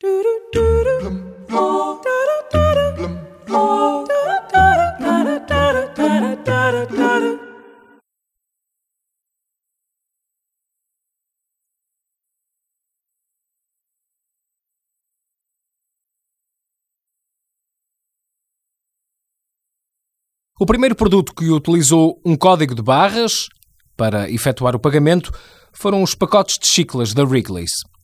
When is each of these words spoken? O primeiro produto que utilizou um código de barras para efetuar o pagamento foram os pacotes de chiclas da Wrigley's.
O 0.00 0.06
primeiro 20.64 20.94
produto 20.94 21.34
que 21.34 21.50
utilizou 21.50 22.20
um 22.24 22.36
código 22.36 22.72
de 22.72 22.82
barras 22.82 23.48
para 23.96 24.30
efetuar 24.30 24.76
o 24.76 24.80
pagamento 24.80 25.32
foram 25.72 26.04
os 26.04 26.14
pacotes 26.14 26.56
de 26.56 26.68
chiclas 26.68 27.12
da 27.12 27.24
Wrigley's. 27.24 27.97